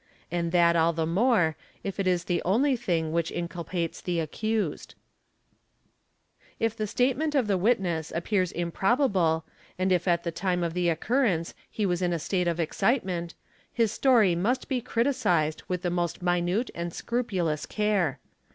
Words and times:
and 0.31 0.51
that 0.51 0.75
all 0.75 0.93
the 0.93 1.05
more, 1.05 1.55
if 1.83 1.99
it 1.99 2.07
is 2.07 2.23
the 2.23 2.41
only 2.43 2.75
thing 2.75 3.11
which 3.11 3.29
inculpates 3.31 4.01
the 4.01 4.19
accused 4.19 4.95
If 6.59 6.75
the 6.75 6.87
statement 6.87 7.35
of 7.35 7.45
the 7.45 7.55
witness 7.55 8.11
appears 8.11 8.51
improbable 8.51 9.45
and 9.77 9.91
if 9.91 10.07
at 10.07 10.23
th 10.23 10.33
time 10.33 10.63
of 10.63 10.73
the 10.73 10.89
occurrence 10.89 11.53
he 11.69 11.85
was 11.85 12.01
in 12.01 12.13
a 12.13 12.17
state 12.17 12.47
of 12.47 12.59
excitement, 12.59 13.35
his 13.71 13.91
story 13.91 14.33
mus 14.33 14.65
be 14.65 14.81
criticised 14.81 15.61
with 15.67 15.83
the 15.83 15.91
most 15.91 16.23
minute 16.23 16.71
and 16.73 16.91
scrupulous 16.95 17.67
care. 17.67 18.19